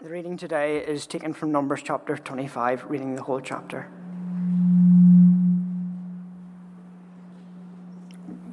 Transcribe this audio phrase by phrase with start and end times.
[0.00, 3.88] The reading today is taken from Numbers chapter 25, reading the whole chapter.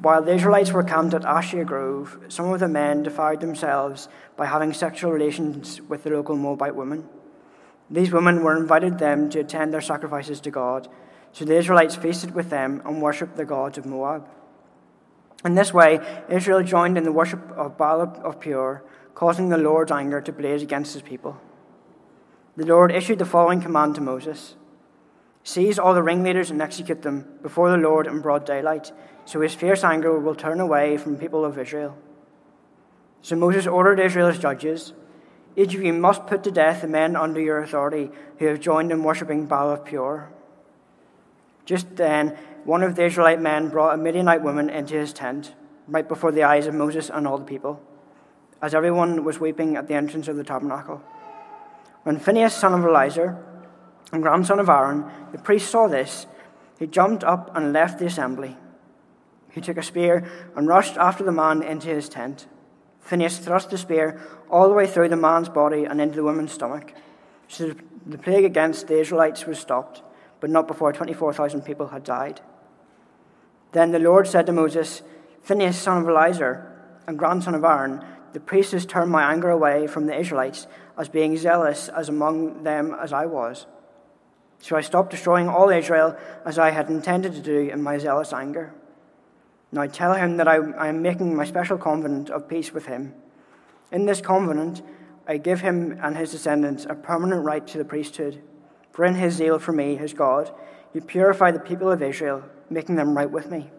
[0.02, 4.46] While the Israelites were camped at Acacia Grove, some of the men defiled themselves by
[4.46, 7.08] having sexual relations with the local Moabite women.
[7.88, 10.88] These women were invited them to attend their sacrifices to God,
[11.30, 14.28] so the Israelites feasted with them and worshipped the gods of Moab.
[15.44, 18.82] In this way, Israel joined in the worship of Baal of Peor
[19.16, 21.40] causing the Lord's anger to blaze against his people.
[22.54, 24.54] The Lord issued the following command to Moses
[25.42, 28.92] Seize all the ringleaders and execute them before the Lord in broad daylight,
[29.24, 31.96] so his fierce anger will turn away from the people of Israel.
[33.22, 34.92] So Moses ordered Israel's judges
[35.54, 38.92] Each of you must put to death the men under your authority who have joined
[38.92, 40.28] in worshipping Baal of Peor.
[41.64, 45.54] Just then, one of the Israelite men brought a Midianite woman into his tent,
[45.88, 47.80] right before the eyes of Moses and all the people
[48.62, 51.02] as everyone was weeping at the entrance of the tabernacle.
[52.02, 53.36] When Phinehas, son of Eleazar,
[54.12, 56.26] and grandson of Aaron, the priest, saw this,
[56.78, 58.56] he jumped up and left the assembly.
[59.50, 62.46] He took a spear and rushed after the man into his tent.
[63.00, 66.52] Phinehas thrust the spear all the way through the man's body and into the woman's
[66.52, 66.92] stomach.
[67.48, 70.02] So the plague against the Israelites was stopped,
[70.40, 72.40] but not before 24,000 people had died.
[73.72, 75.02] Then the Lord said to Moses,
[75.42, 76.72] Phinehas, son of Eleazar,
[77.06, 78.04] and grandson of Aaron,
[78.36, 80.66] the priests turned my anger away from the Israelites
[80.98, 83.64] as being zealous as among them as I was.
[84.58, 88.34] So I stopped destroying all Israel as I had intended to do in my zealous
[88.34, 88.74] anger.
[89.72, 92.84] Now I tell him that I, I am making my special covenant of peace with
[92.84, 93.14] him.
[93.90, 94.82] In this covenant,
[95.26, 98.42] I give him and his descendants a permanent right to the priesthood.
[98.92, 100.52] For in his zeal for me, his God,
[100.92, 103.70] he purified the people of Israel, making them right with me.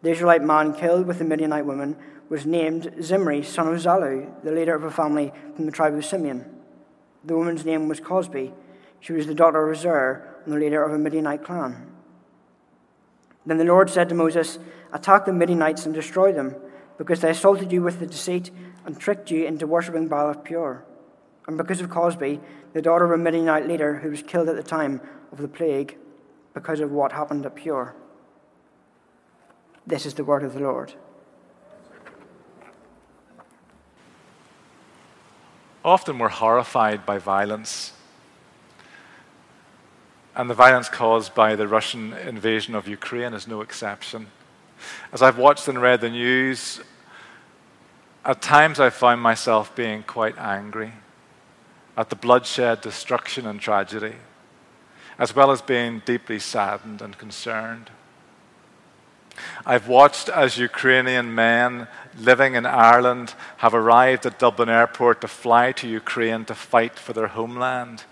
[0.00, 1.98] The Israelite man killed with the Midianite woman
[2.30, 6.04] was named Zimri, son of Salu, the leader of a family from the tribe of
[6.04, 6.46] Simeon.
[7.24, 8.52] The woman's name was Cozbi.
[9.00, 11.90] She was the daughter of Zur and the leader of a Midianite clan.
[13.44, 14.60] Then the Lord said to Moses,
[14.92, 16.54] Attack the Midianites and destroy them,
[16.98, 18.50] because they assaulted you with the deceit
[18.86, 20.84] and tricked you into worshipping Baal of Peor.
[21.48, 22.40] And because of Cozbi,
[22.74, 25.00] the daughter of a Midianite leader who was killed at the time
[25.32, 25.96] of the plague,
[26.54, 27.96] because of what happened at Peor.
[29.84, 30.94] This is the word of the Lord.
[35.84, 37.92] Often we're horrified by violence,
[40.36, 44.26] and the violence caused by the Russian invasion of Ukraine is no exception.
[45.12, 46.80] As I've watched and read the news,
[48.24, 50.92] at times I've found myself being quite angry
[51.96, 54.14] at the bloodshed, destruction, and tragedy,
[55.18, 57.90] as well as being deeply saddened and concerned.
[59.66, 65.72] I've watched as Ukrainian men living in Ireland have arrived at Dublin Airport to fly
[65.72, 68.04] to Ukraine to fight for their homeland.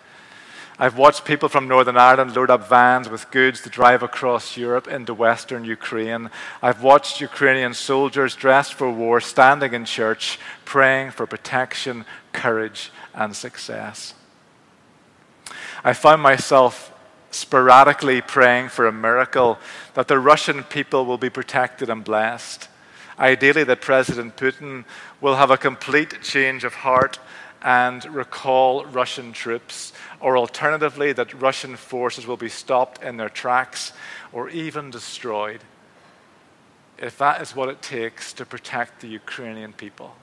[0.80, 4.86] I've watched people from Northern Ireland load up vans with goods to drive across Europe
[4.86, 6.30] into Western Ukraine.
[6.62, 13.34] I've watched Ukrainian soldiers dressed for war standing in church, praying for protection, courage, and
[13.34, 14.14] success.
[15.82, 16.92] I found myself
[17.38, 19.58] sporadically praying for a miracle
[19.94, 22.68] that the Russian people will be protected and blessed.
[23.18, 24.84] Ideally, that President Putin
[25.20, 27.18] will have a complete change of heart
[27.62, 33.92] and recall Russian troops, or alternatively, that Russian forces will be stopped in their tracks
[34.32, 35.60] or even destroyed,
[36.98, 40.14] if that is what it takes to protect the Ukrainian people.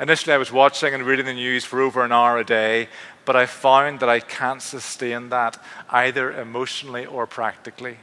[0.00, 2.88] Initially, I was watching and reading the news for over an hour a day,
[3.24, 7.98] but I found that I can't sustain that either emotionally or practically.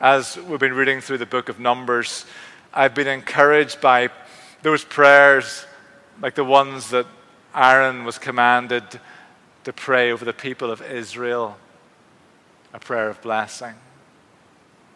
[0.00, 2.24] As we've been reading through the book of Numbers,
[2.72, 4.08] I've been encouraged by
[4.62, 5.66] those prayers,
[6.22, 7.06] like the ones that
[7.54, 8.84] Aaron was commanded
[9.64, 11.58] to pray over the people of Israel
[12.72, 13.74] a prayer of blessing,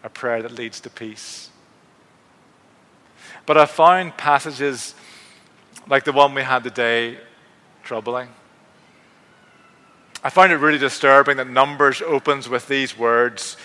[0.05, 1.49] a prayer that leads to peace.
[3.47, 4.94] But I found passages
[5.89, 7.18] like the one we had today
[7.83, 8.28] troubling.
[10.22, 13.56] I find it really disturbing that Numbers opens with these words.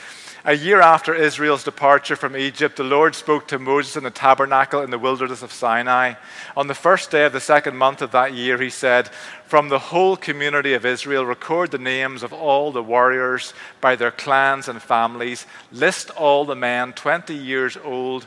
[0.43, 4.81] A year after Israel's departure from Egypt, the Lord spoke to Moses in the tabernacle
[4.81, 6.13] in the wilderness of Sinai.
[6.55, 9.09] On the first day of the second month of that year, he said,
[9.45, 14.09] From the whole community of Israel, record the names of all the warriors by their
[14.09, 15.45] clans and families.
[15.71, 18.25] List all the men 20 years old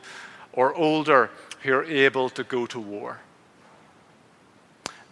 [0.53, 1.31] or older
[1.63, 3.21] who are able to go to war.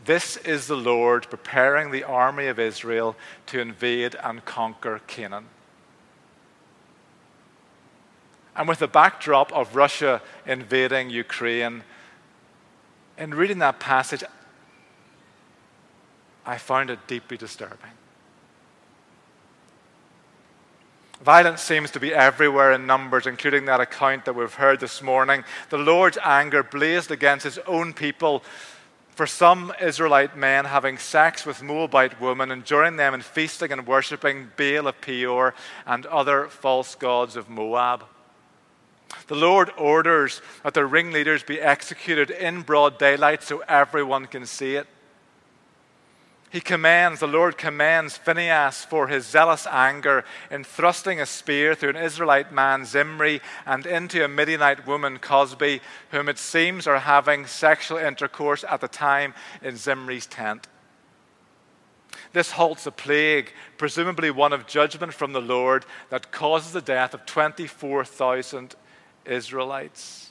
[0.05, 5.47] This is the Lord preparing the army of Israel to invade and conquer Canaan.
[8.57, 11.85] And with the backdrop of Russia invading Ukraine,
[13.19, 14.25] in reading that passage,
[16.47, 17.98] I found it deeply disturbing.
[21.23, 25.43] Violence seems to be everywhere in Numbers, including that account that we've heard this morning.
[25.69, 28.45] The Lord's anger blazed against his own people
[29.11, 33.85] for some Israelite men having sex with Moabite women and joining them in feasting and
[33.85, 35.55] worshipping Baal of Peor
[35.87, 38.05] and other false gods of Moab.
[39.27, 44.77] The Lord orders that the ringleaders be executed in broad daylight so everyone can see
[44.77, 44.87] it.
[46.51, 51.91] He commands, the Lord commands Phinehas for his zealous anger in thrusting a spear through
[51.91, 55.81] an Israelite man, Zimri, and into a Midianite woman, Cozbi,
[56.11, 60.69] whom it seems are having sexual intercourse at the time in Zimri's tent.
[62.33, 67.13] This halts a plague, presumably one of judgment from the Lord, that causes the death
[67.13, 68.75] of 24,000
[69.27, 70.28] Israelites.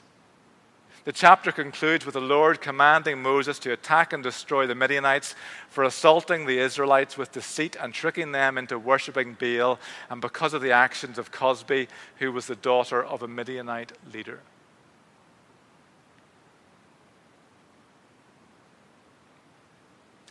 [1.08, 5.36] The chapter concludes with the Lord commanding Moses to attack and destroy the Midianites
[5.70, 10.62] for assaulting the Israelites with deceit and tricking them into worshipping Baal, and because of
[10.62, 11.88] the actions of Cozbi,
[12.18, 14.42] who was the daughter of a Midianite leader.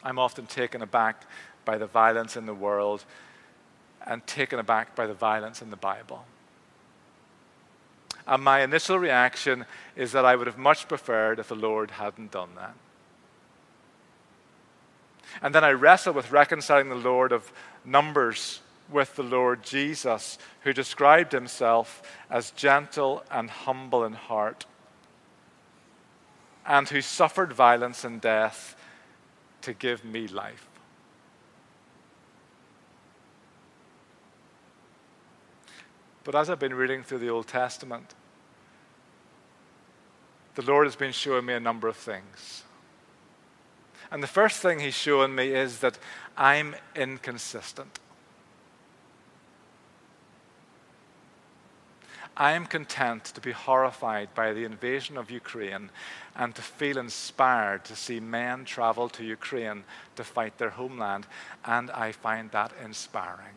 [0.05, 1.23] I'm often taken aback
[1.65, 3.07] by the violence in the world
[4.07, 6.27] and taken aback by the violence in the Bible.
[8.27, 12.33] And my initial reaction is that I would have much preferred if the Lord hadn't
[12.33, 12.75] done that.
[15.43, 17.53] And then I wrestle with reconciling the Lord of
[17.85, 24.65] Numbers with the Lord Jesus, who described himself as gentle and humble in heart,
[26.65, 28.77] and who suffered violence and death
[29.63, 30.69] to give me life.
[36.27, 38.17] But as I've been reading through the Old Testament,
[40.57, 42.65] the Lord has been showing me a number of things.
[44.11, 46.01] And the first thing He's showing me is that
[46.37, 48.01] I'm inconsistent.
[52.37, 55.91] I am content to be horrified by the invasion of Ukraine
[56.35, 59.85] and to feel inspired to see men travel to Ukraine
[60.17, 61.29] to fight their homeland,
[61.65, 63.55] and I find that inspiring.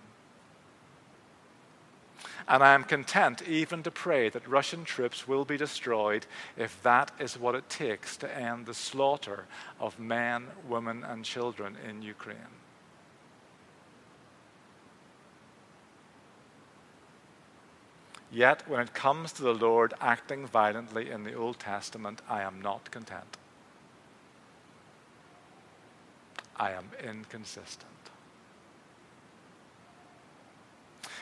[2.50, 6.25] And I am content even to pray that Russian troops will be destroyed
[6.57, 9.46] if that is what it takes to end the slaughter
[9.80, 12.57] of men, women, and children in Ukraine.
[18.31, 22.62] Yet, when it comes to the Lord acting violently in the Old Testament, I am
[22.62, 23.38] not content.
[26.56, 27.99] I am inconsistent.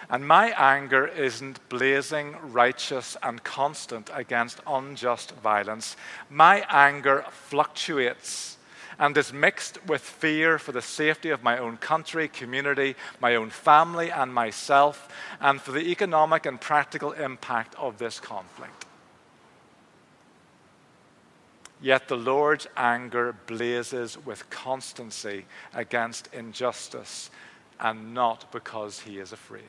[0.09, 5.98] And my anger isn't blazing, righteous, and constant against unjust violence.
[6.30, 8.57] My anger fluctuates
[9.00, 13.50] and is mixed with fear for the safety of my own country, community, my own
[13.50, 15.09] family, and myself,
[15.39, 18.86] and for the economic and practical impact of this conflict.
[21.80, 25.45] Yet the Lord's anger blazes with constancy
[25.75, 27.30] against injustice,
[27.80, 29.63] and not because he is afraid.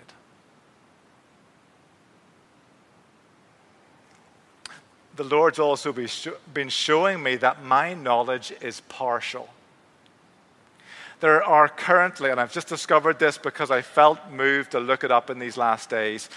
[5.19, 9.48] The Lord's also been showing me that my knowledge is partial.
[11.19, 15.10] There are currently, and I've just discovered this because I felt moved to look it
[15.10, 16.31] up in these last days,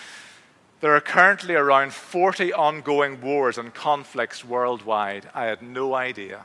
[0.79, 5.29] there are currently around 40 ongoing wars and conflicts worldwide.
[5.35, 6.41] I had no idea.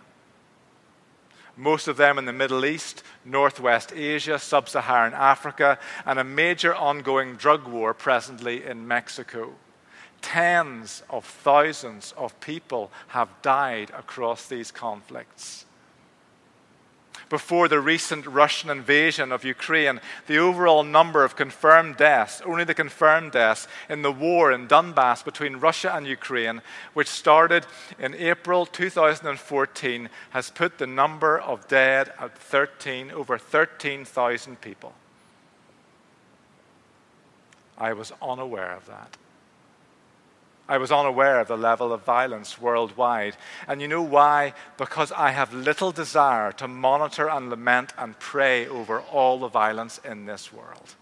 [1.56, 6.74] Most of them in the Middle East, Northwest Asia, Sub Saharan Africa, and a major
[6.74, 9.54] ongoing drug war presently in Mexico.
[10.22, 15.66] Tens of thousands of people have died across these conflicts.
[17.28, 22.74] Before the recent Russian invasion of Ukraine, the overall number of confirmed deaths, only the
[22.74, 26.62] confirmed deaths in the war in Donbass between Russia and Ukraine,
[26.94, 27.66] which started
[27.98, 34.94] in April 2014, has put the number of dead at 13, over 13,000 people.
[37.76, 39.16] I was unaware of that.
[40.68, 43.36] I was unaware of the level of violence worldwide.
[43.68, 44.52] And you know why?
[44.76, 49.98] Because I have little desire to monitor and lament and pray over all the violence
[50.04, 50.96] in this world.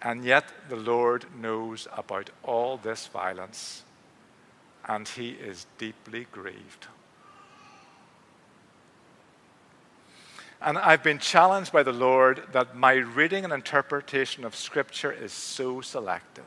[0.00, 3.82] And yet, the Lord knows about all this violence,
[4.88, 6.88] and He is deeply grieved.
[10.64, 15.32] And I've been challenged by the Lord that my reading and interpretation of Scripture is
[15.32, 16.44] so selective.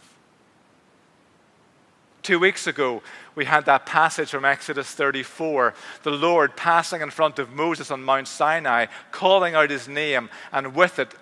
[2.22, 3.04] Two weeks ago,
[3.36, 8.04] we had that passage from Exodus 34, the Lord passing in front of Moses on
[8.04, 11.14] Mount Sinai, calling out his name, and with it,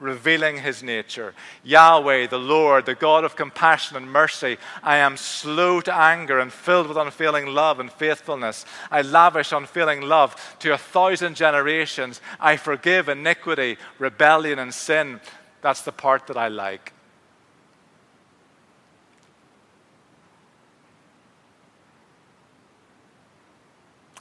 [0.00, 1.34] revealing his nature.
[1.64, 6.52] Yahweh, the Lord, the God of compassion and mercy, I am slow to anger and
[6.52, 8.64] filled with unfailing love and faithfulness.
[8.90, 12.20] I lavish unfailing love to a thousand generations.
[12.38, 15.20] I forgive iniquity, rebellion, and sin.
[15.62, 16.92] That's the part that I like.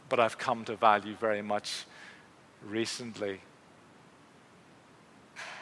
[0.10, 1.86] but I've come to value very much
[2.66, 3.42] recently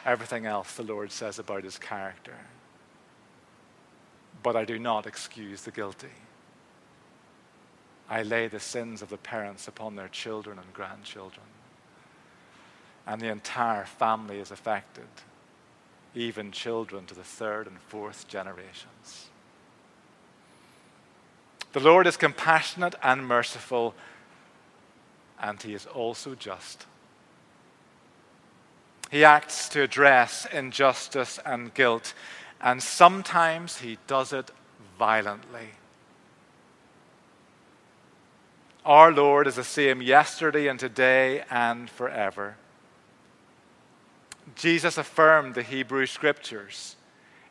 [0.06, 2.36] everything else the Lord says about his character.
[4.42, 6.14] But I do not excuse the guilty.
[8.08, 11.44] I lay the sins of the parents upon their children and grandchildren.
[13.06, 15.08] And the entire family is affected,
[16.14, 19.26] even children to the third and fourth generations.
[21.72, 23.94] The Lord is compassionate and merciful
[25.40, 26.86] and he is also just.
[29.10, 32.14] He acts to address injustice and guilt,
[32.60, 34.50] and sometimes he does it
[34.98, 35.70] violently.
[38.84, 42.56] Our Lord is the same yesterday and today and forever.
[44.54, 46.96] Jesus affirmed the Hebrew Scriptures,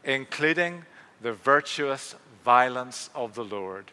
[0.03, 0.85] including
[1.21, 3.91] the virtuous violence of the Lord.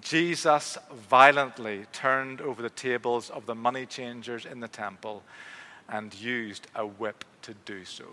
[0.00, 0.78] Jesus
[1.08, 5.22] violently turned over the tables of the money changers in the temple
[5.88, 8.04] and used a whip to do so.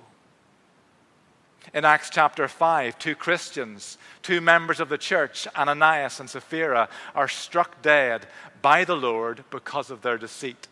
[1.74, 7.28] In Acts chapter 5, two Christians, two members of the church, Ananias and Sapphira, are
[7.28, 8.28] struck dead
[8.62, 10.68] by the Lord because of their deceit.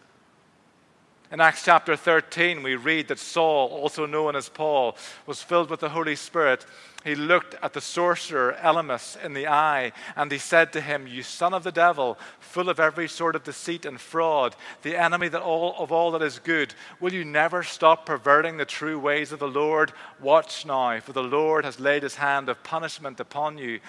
[1.33, 5.79] In Acts chapter 13, we read that Saul, also known as Paul, was filled with
[5.79, 6.63] the Holy Spirit.
[7.03, 11.23] He looked at the sorcerer Elymas in the eye, and he said to him, You
[11.23, 15.41] son of the devil, full of every sort of deceit and fraud, the enemy that
[15.41, 19.39] all, of all that is good, will you never stop perverting the true ways of
[19.39, 19.91] the Lord?
[20.21, 23.79] Watch now, for the Lord has laid his hand of punishment upon you,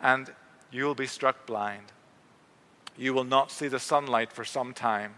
[0.00, 0.32] and
[0.70, 1.90] you will be struck blind.
[2.96, 5.14] You will not see the sunlight for some time.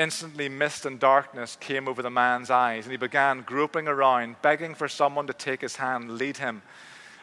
[0.00, 4.74] Instantly, mist and darkness came over the man's eyes, and he began groping around, begging
[4.74, 6.62] for someone to take his hand, lead him.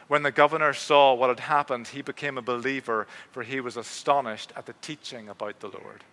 [0.06, 4.52] When the governor saw what had happened, he became a believer, for he was astonished
[4.54, 6.04] at the teaching about the Lord.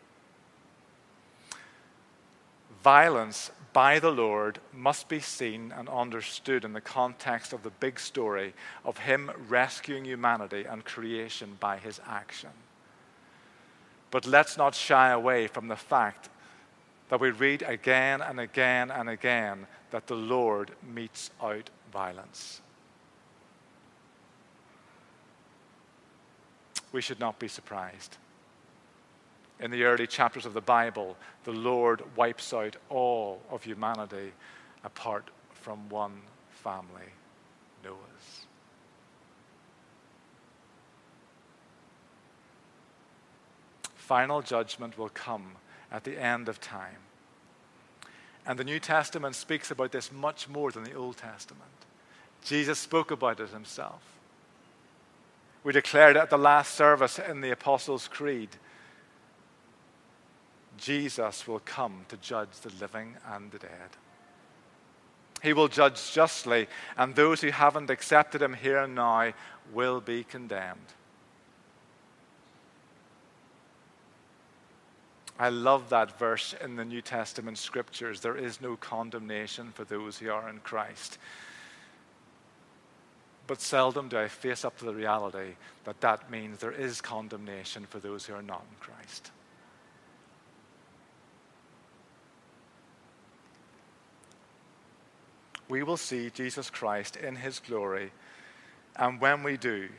[2.83, 7.99] Violence by the Lord must be seen and understood in the context of the big
[7.99, 12.49] story of Him rescuing humanity and creation by His action.
[14.09, 16.29] But let's not shy away from the fact
[17.09, 22.61] that we read again and again and again that the Lord metes out violence.
[26.91, 28.17] We should not be surprised.
[29.59, 34.33] In the early chapters of the Bible, the Lord wipes out all of humanity
[34.83, 37.11] apart from one family,
[37.83, 38.45] Noah's.
[43.95, 45.53] Final judgment will come
[45.91, 46.97] at the end of time.
[48.45, 51.63] And the New Testament speaks about this much more than the Old Testament.
[52.43, 54.01] Jesus spoke about it himself.
[55.63, 58.49] We declared at the last service in the Apostles' Creed
[60.77, 63.89] Jesus will come to judge the living and the dead.
[65.41, 69.33] He will judge justly, and those who haven't accepted him here and now
[69.73, 70.93] will be condemned.
[75.37, 78.21] I love that verse in the New Testament scriptures.
[78.21, 81.17] There is no condemnation for those who are in Christ.
[83.47, 87.85] But seldom do I face up to the reality that that means there is condemnation
[87.85, 89.31] for those who are not in Christ.
[95.67, 98.11] We will see Jesus Christ in his glory,
[98.95, 99.89] and when we do,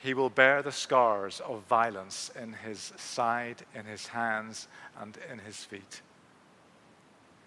[0.00, 4.66] he will bear the scars of violence in his side, in his hands,
[4.98, 6.00] and in his feet.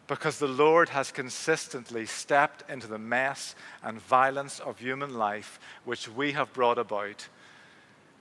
[0.05, 6.07] Because the Lord has consistently stepped into the mess and violence of human life which
[6.07, 7.27] we have brought about.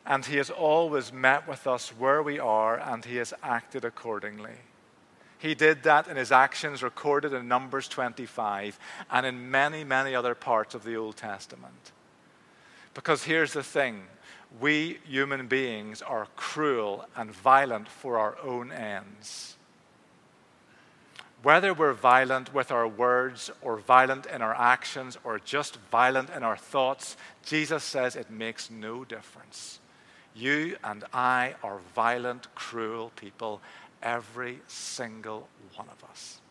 [0.06, 4.56] And he has always met with us where we are, and he has acted accordingly.
[5.38, 8.78] He did that in his actions recorded in Numbers 25
[9.10, 11.92] and in many, many other parts of the Old Testament.
[12.94, 14.04] Because here's the thing
[14.60, 19.56] we human beings are cruel and violent for our own ends.
[21.42, 26.44] Whether we're violent with our words or violent in our actions or just violent in
[26.44, 29.80] our thoughts, Jesus says it makes no difference.
[30.34, 33.60] You and I are violent, cruel people,
[34.02, 36.41] every single one of us.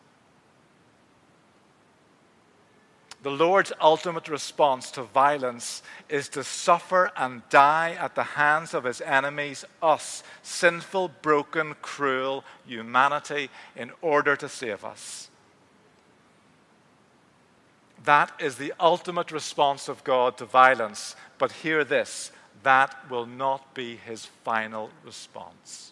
[3.22, 8.82] The Lord's ultimate response to violence is to suffer and die at the hands of
[8.82, 15.30] his enemies, us, sinful, broken, cruel humanity, in order to save us.
[18.04, 21.14] That is the ultimate response of God to violence.
[21.38, 22.32] But hear this
[22.64, 25.91] that will not be his final response.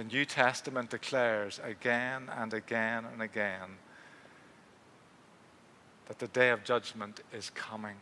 [0.00, 3.76] The New Testament declares again and again and again
[6.08, 7.96] that the day of judgment is coming.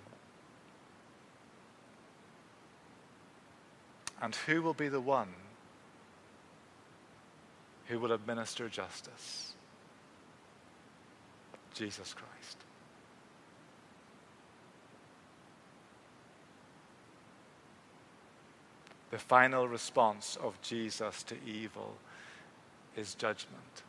[4.23, 5.35] And who will be the one
[7.87, 9.55] who will administer justice?
[11.75, 12.59] Jesus Christ.
[19.11, 21.95] The final response of Jesus to evil
[22.97, 23.83] is judgment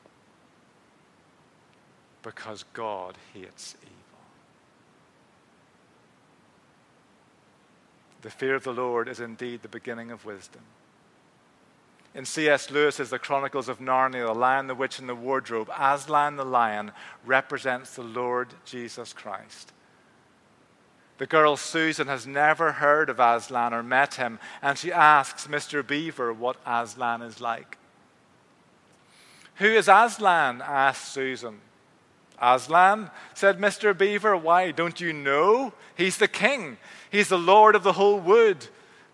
[2.24, 3.96] because God hates evil.
[8.22, 10.62] The fear of the Lord is indeed the beginning of wisdom.
[12.16, 12.72] In C.S.
[12.72, 16.92] Lewis's The Chronicles of Narnia, The Lion, the Witch, and the Wardrobe, Aslan the lion
[17.26, 19.72] represents the Lord Jesus Christ.
[21.20, 25.86] The girl Susan has never heard of Aslan or met him, and she asks Mr.
[25.86, 27.78] Beaver what Aslan is like.
[29.56, 30.62] Who is Aslan?
[30.66, 31.60] asked Susan.
[32.42, 33.96] Aslan, said Mr.
[33.96, 35.74] Beaver, why don't you know?
[35.98, 36.78] He's the king.
[37.12, 38.68] He's the lord of the whole wood.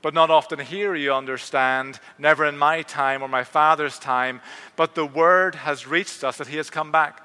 [0.04, 4.42] But not often here, you understand, never in my time or my father's time.
[4.76, 7.25] But the word has reached us that he has come back.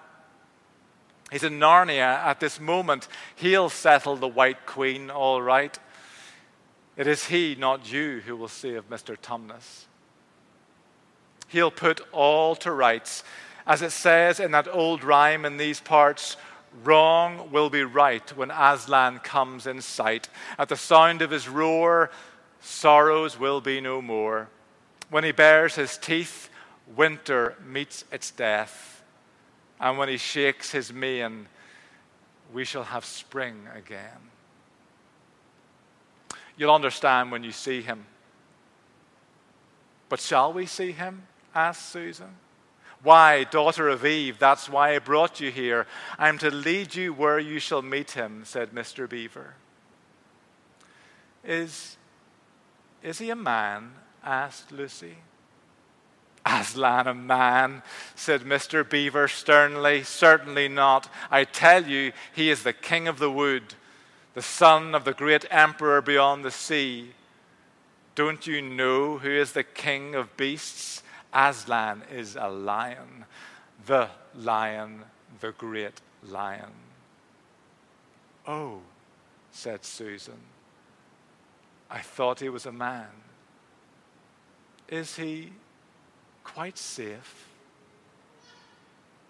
[1.31, 3.07] He's in Narnia at this moment.
[3.37, 5.79] He'll settle the White Queen, all right.
[6.97, 9.17] It is he, not you, who will save Mr.
[9.17, 9.85] Tumnus.
[11.49, 13.25] He'll put all to rights.
[13.67, 16.37] As it says in that old rhyme in these parts,
[16.85, 20.29] wrong will be right when Aslan comes in sight.
[20.59, 22.11] At the sound of his roar,
[22.61, 24.49] sorrows will be no more.
[25.11, 26.49] When he bares his teeth,
[26.97, 29.00] winter meets its death.
[29.81, 31.47] And when he shakes his mane,
[32.53, 34.31] we shall have spring again.
[36.57, 38.05] You'll understand when you see him.
[40.11, 41.27] But shall we see him?
[41.55, 42.37] asked Susan.
[43.03, 45.87] Why, daughter of Eve, that's why I brought you here.
[46.19, 49.09] I'm to lead you where you shall meet him, said Mr.
[49.09, 49.55] Beaver.
[51.43, 51.97] Is,
[53.03, 53.93] is he a man?
[54.23, 55.17] asked Lucy.
[56.45, 57.83] Aslan a man,
[58.15, 58.89] said Mr.
[58.89, 60.03] Beaver sternly.
[60.03, 61.09] Certainly not.
[61.31, 63.75] I tell you, he is the king of the wood,
[64.35, 67.13] the son of the great emperor beyond the sea.
[68.15, 71.03] Don't you know who is the king of beasts?
[71.33, 73.25] Aslan is a lion,
[73.87, 75.05] the lion,
[75.41, 76.73] the great lion.
[78.47, 78.81] Oh,
[79.53, 80.41] said Susan,
[81.91, 83.09] I thought he was a man.
[84.89, 85.53] Is he
[86.55, 87.49] quite safe.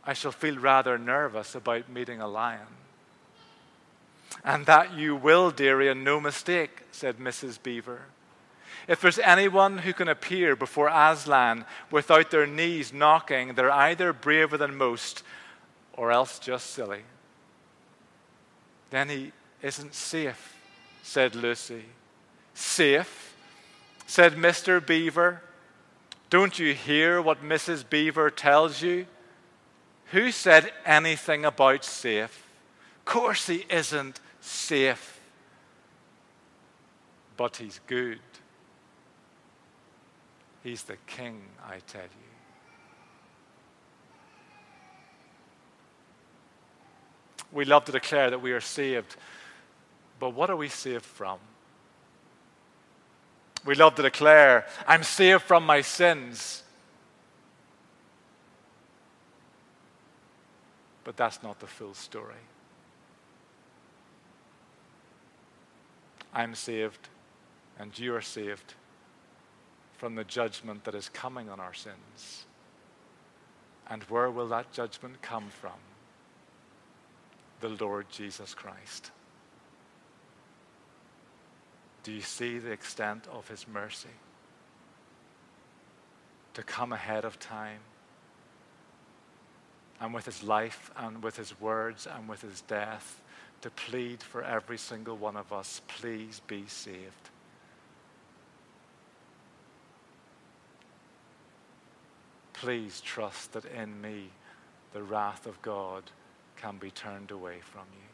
[0.04, 2.66] I shall feel rather nervous about meeting a lion.
[4.44, 7.62] And that you will, dearie, and no mistake, said Mrs.
[7.62, 8.02] Beaver.
[8.88, 14.56] If there's anyone who can appear before Aslan without their knees knocking, they're either braver
[14.56, 15.22] than most
[15.92, 17.02] or else just silly.
[18.90, 20.56] Then he isn't safe,
[21.02, 21.84] said Lucy.
[22.54, 23.34] Safe,
[24.06, 24.84] said Mr.
[24.84, 25.42] Beaver.
[26.30, 27.88] Don't you hear what Mrs.
[27.88, 29.06] Beaver tells you?
[30.12, 32.46] Who said anything about safe?
[32.98, 35.20] Of course, he isn't safe,
[37.36, 38.20] but he's good.
[40.62, 42.08] He's the king, I tell you.
[47.52, 49.16] We love to declare that we are saved,
[50.20, 51.40] but what are we saved from?
[53.64, 56.62] We love to declare, I'm saved from my sins.
[61.04, 62.34] But that's not the full story.
[66.32, 67.08] I'm saved,
[67.78, 68.74] and you are saved
[69.98, 72.46] from the judgment that is coming on our sins.
[73.88, 75.72] And where will that judgment come from?
[77.60, 79.10] The Lord Jesus Christ.
[82.02, 84.08] Do you see the extent of his mercy?
[86.54, 87.80] to come ahead of time
[90.00, 93.20] and with his life and with his words and with his death
[93.62, 97.30] to plead for every single one of us please be saved.
[102.54, 104.30] Please trust that in me
[104.92, 106.04] the wrath of God
[106.56, 108.09] can be turned away from you.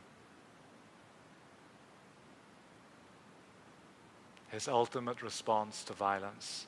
[4.48, 6.66] His ultimate response to violence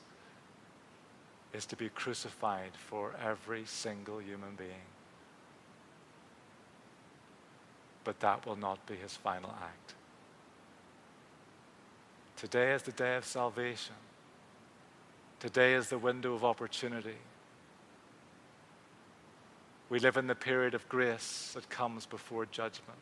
[1.53, 4.87] is to be crucified for every single human being.
[8.03, 9.95] But that will not be his final act.
[12.35, 13.95] Today is the day of salvation.
[15.39, 17.17] Today is the window of opportunity.
[19.89, 22.99] We live in the period of grace that comes before judgment.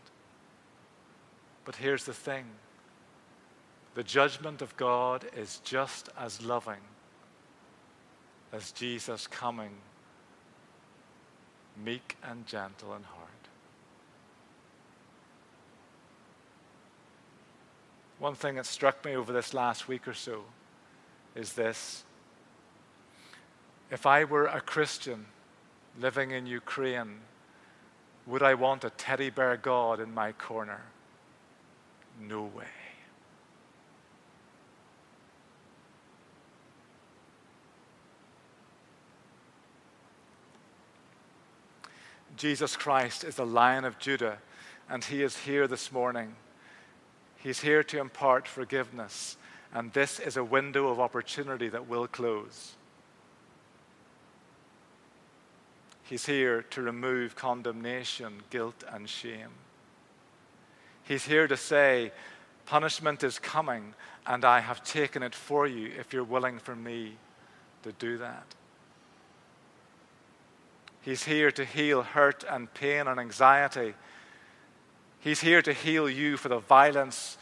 [1.66, 2.46] But here's the thing
[3.98, 6.84] the judgment of God is just as loving
[8.54, 9.72] as Jesus coming,
[11.84, 13.28] meek and gentle in heart.
[18.20, 20.44] One thing that struck me over this last week or so
[21.34, 22.04] is this.
[23.90, 25.26] If I were a Christian,
[26.00, 27.22] living in Ukraine,
[28.28, 30.84] would I want a teddy bear God in my corner?
[32.22, 32.87] No way.
[42.38, 44.38] Jesus Christ is the Lion of Judah,
[44.88, 46.36] and he is here this morning.
[47.38, 49.38] He's here to impart forgiveness,
[49.74, 52.74] and this is a window of opportunity that will close.
[56.04, 59.50] He's here to remove condemnation, guilt, and shame.
[61.04, 62.12] He's here to say,
[62.68, 63.94] Punishment is coming,
[64.26, 67.14] and I have taken it for you if you're willing for me
[67.84, 68.46] to do that.
[71.08, 73.94] He's here to heal hurt and pain and anxiety.
[75.22, 77.38] He's here to heal you for the violence,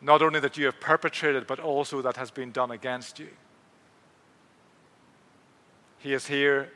[0.00, 3.28] not only that you have perpetrated, but also that has been done against you.
[5.98, 6.70] He is here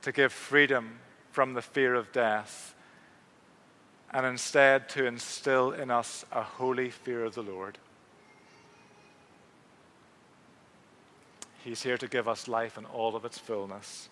[0.00, 1.00] to give freedom
[1.32, 2.74] from the fear of death
[4.12, 7.76] and instead to instill in us a holy fear of the Lord.
[11.62, 14.08] He's here to give us life in all of its fullness.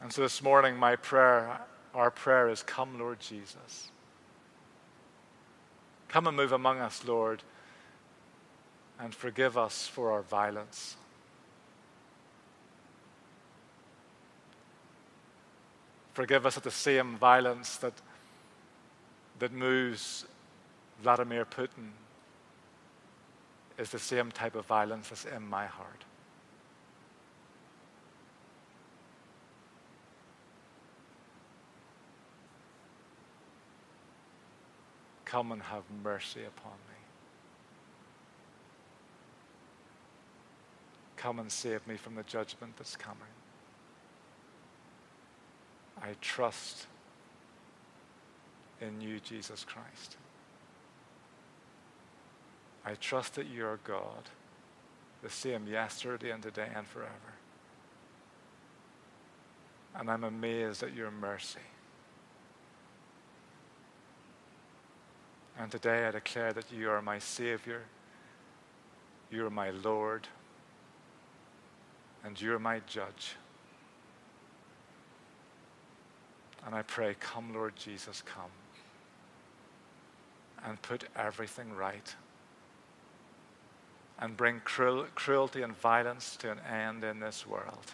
[0.00, 1.60] And so this morning, my prayer,
[1.94, 3.90] our prayer is Come, Lord Jesus.
[6.08, 7.42] Come and move among us, Lord,
[8.98, 10.96] and forgive us for our violence.
[16.14, 17.94] Forgive us of the same violence that,
[19.38, 20.26] that moves
[21.02, 21.90] Vladimir Putin
[23.78, 26.04] is the same type of violence that's in my heart.
[35.30, 36.96] Come and have mercy upon me.
[41.16, 43.20] Come and save me from the judgment that's coming.
[46.02, 46.88] I trust
[48.80, 50.16] in you, Jesus Christ.
[52.84, 54.30] I trust that you are God,
[55.22, 57.34] the same yesterday and today and forever.
[59.94, 61.60] And I'm amazed at your mercy.
[65.60, 67.82] And today I declare that you are my Savior,
[69.30, 70.26] you are my Lord,
[72.24, 73.36] and you are my Judge.
[76.64, 78.50] And I pray, come, Lord Jesus, come.
[80.64, 82.14] And put everything right.
[84.18, 87.92] And bring cruel, cruelty and violence to an end in this world.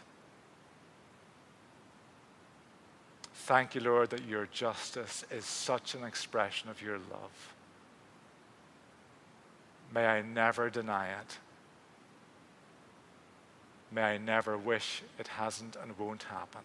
[3.35, 7.56] Thank you, Lord, that your justice is such an expression of your love.
[9.97, 11.39] May I never deny it.
[13.91, 16.61] May I never wish it hasn't and won't happen.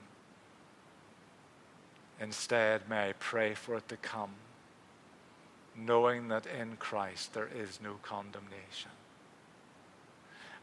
[2.20, 4.32] Instead, may I pray for it to come,
[5.78, 8.92] knowing that in Christ there is no condemnation.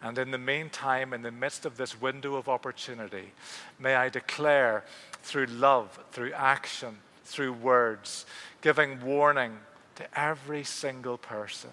[0.03, 3.33] And in the meantime, in the midst of this window of opportunity,
[3.79, 4.85] may I declare
[5.23, 8.27] through love, through action, through words,
[8.61, 9.57] giving warning
[9.95, 11.71] to every single person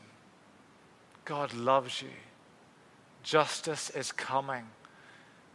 [1.25, 2.09] God loves you.
[3.23, 4.67] Justice is coming.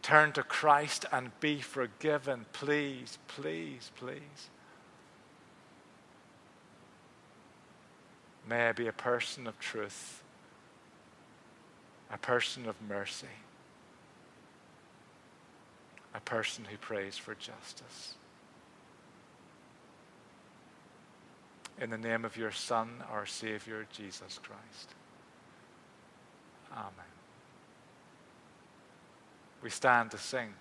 [0.01, 2.45] Turn to Christ and be forgiven.
[2.53, 4.49] Please, please, please.
[8.47, 10.21] May I be a person of truth
[12.13, 13.27] a person of mercy,
[16.13, 18.15] a person who prays for justice.
[21.79, 24.93] In the name of your Son, our Savior, Jesus Christ.
[26.73, 27.11] Amen.
[29.61, 30.53] We stand to sing.